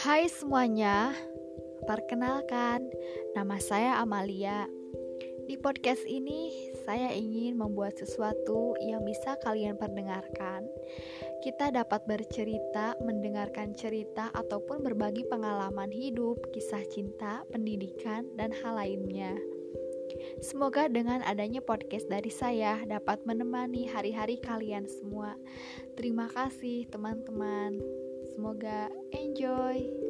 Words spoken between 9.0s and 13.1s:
bisa kalian perdengarkan. Kita dapat bercerita,